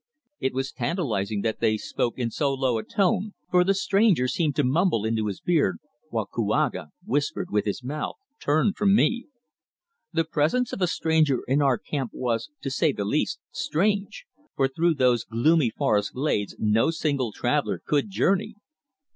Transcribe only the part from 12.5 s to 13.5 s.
to say the least,